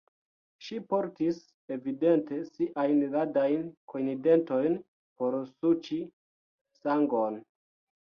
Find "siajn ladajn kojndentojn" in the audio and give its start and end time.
2.49-4.83